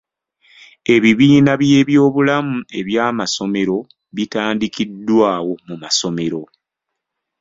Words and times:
Ebibiina 0.95 1.51
by'ebyobulamu 1.61 2.57
eby'amasomero 2.79 3.77
bitandikiddwawo 4.15 5.53
mu 5.67 5.75
masomero. 5.81 6.41